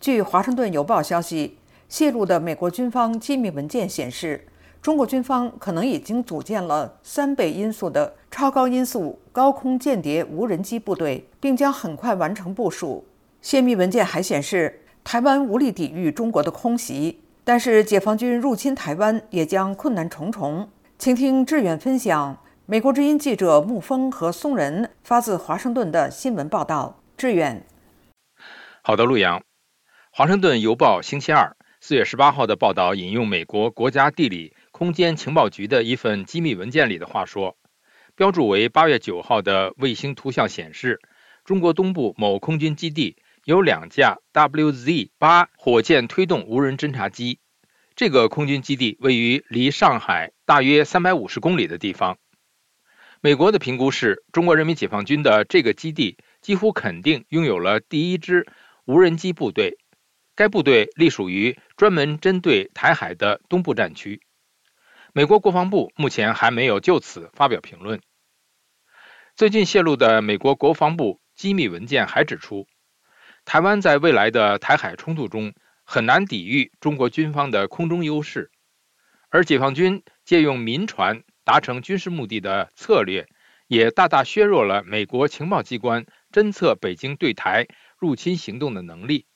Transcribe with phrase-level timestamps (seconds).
[0.00, 4.46] 据《华盛顿邮报》消息，泄露的美国军方机密文件显示，
[4.80, 13.04] 中国军方可能已经组建了三倍音速的超高音速高空间谍无人机部队，并将很快完成部署。
[13.42, 20.66] 泄密文件还显示，台湾无力抵御中国的空袭，但是解放军入侵台湾也将困难重重。
[20.98, 26.96] 请听志远分享美国之音记者沐风和松仁发自华盛顿的新闻报道。
[27.18, 27.62] 志远，
[28.82, 29.42] 好的，陆阳。
[30.12, 37.56] 华盛顿邮报星期二四月十八号的报道引用美国国家地理空间情报局的一份机密文件里的话说，
[38.16, 41.00] 标注为八月九号的卫星图像显示，
[41.44, 43.16] 中国东部某空军基地。
[43.44, 47.38] 有两架 WZ 八火箭推动无人侦察机。
[47.96, 52.18] 这个空军基地位于离上海大约三百五十公里的地方。
[53.22, 58.46] 美国的评估是，中国人民解放军的这个基地几乎肯定拥有了第一支
[58.84, 59.78] 无人机部队。
[60.36, 64.20] 该部队隶属于专门针对台海的东部战区。
[65.12, 68.00] 美国国防部目前还没有就此发表评论。
[69.36, 72.66] 最近泄露的美国国防部机密文件还指出。
[73.44, 78.50] 台湾在未来的台海冲突中很难抵御中国军方的空中优势，
[79.30, 83.26] 而解放军借用民船达成军事目的的策略，
[83.66, 87.66] 也大大削弱了美国情报机关侦测北京对台
[87.98, 89.26] 入侵行动的能力。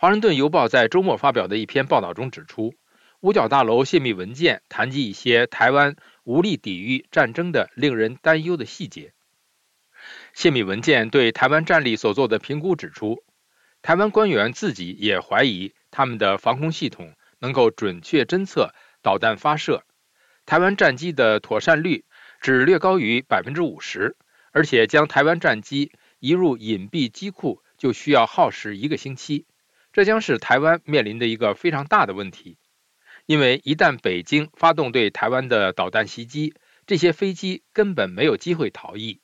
[0.00, 2.72] 华盛顿邮报在周末发表的一篇报道中指出，
[3.18, 9.12] 五角大楼泄密文件谈及一些台湾无力抵御战争的令人担忧的细节。
[10.34, 13.24] 泄密文件对台湾战力所做的评估指出，
[13.82, 19.82] 台湾官员自己也怀疑他们的防空系统能够准确侦测导弹发射，
[20.46, 22.04] 台湾战机的妥善率
[22.40, 24.16] 只略高于百分之五十，
[24.52, 29.44] 而且将台湾战机移入隐蔽机库就需要耗时一个星期，
[29.98, 32.56] 这将是台湾面临的一个非常大的问题，
[33.26, 36.54] 因为一旦北京发动对台湾的导弹袭击，
[36.86, 39.20] 这些飞机根本没有机会逃逸。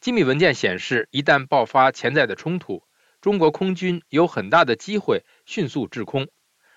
[0.00, 2.82] 机密文件显示，一旦爆发潜在的冲突，
[3.20, 6.26] 中国空军有很大的机会迅速制空，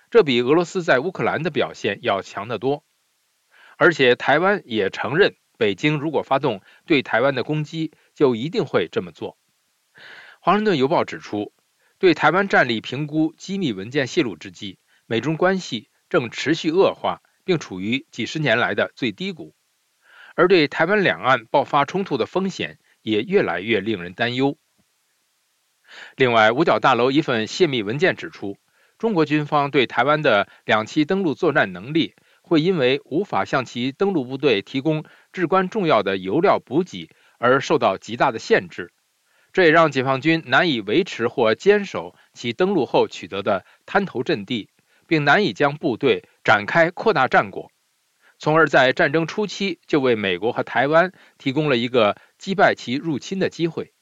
[0.08, 2.84] 这比俄罗斯在乌克兰的表现要强得多。
[3.76, 9.36] 而且，台湾也承认，北京如果发动对台湾的攻击，就一定会这么做。
[10.38, 11.52] 华盛顿邮报指出，
[12.00, 19.54] 对台湾战力评估机密文件泄露之际，美中关系正持续恶化，并处于几十年来的最低谷，
[20.34, 22.80] 而对台湾两岸爆发冲突的风险。
[23.02, 24.58] 也越来越令人担忧。
[26.16, 28.58] 另外，五角大楼一份泄密文件指出，
[28.98, 38.92] 中国军方对台湾的两栖登陆作战能力会因为无法向其登陆部队提供至关重要的油料补给而受到极大的限制。
[39.52, 44.68] 这也让解放军难以维持或坚守其登陆后取得的滩头阵地，
[45.06, 47.72] 并难以将部队展开扩大战果。
[48.38, 53.92] 从而在战争初期就为美国和台湾提供了一个击败其入侵的机会。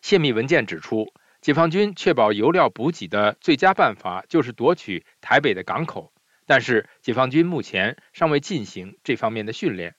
[0.00, 1.12] 泄密文件指出，
[1.42, 6.12] 解放军确保油料补给的最佳办法就是夺取台北的港口，
[6.46, 9.94] 但是解放军目前尚未进行这方面的训练。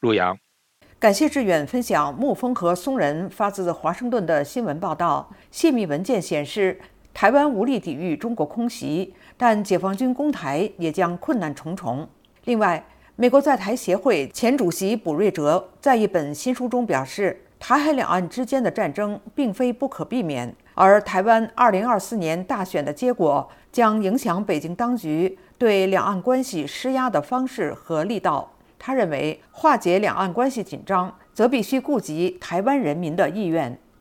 [0.00, 0.40] 陆阳，
[0.98, 5.28] 感谢志远分享沐风和松仁发自华盛顿的新闻报道。
[5.50, 6.80] 泄密文件显示，
[7.12, 12.08] 台湾无力抵御中国空袭，但解放军攻台也将困难重重。
[12.44, 12.82] 另外，
[13.14, 28.50] 美国在台协会前主席卜瑞哲在一本新书中表示，台海两岸之间的战争并非不可避免，而台湾2024年大选的结果将影响北京当局对两岸关系施压的方式和力道。
[28.78, 33.78] 他认为，化解两岸关系紧张，则必须顾及台湾人民的意愿。